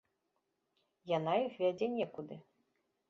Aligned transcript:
Яна 1.17 1.33
іх 1.45 1.53
вядзе 1.65 1.91
некуды. 2.01 2.35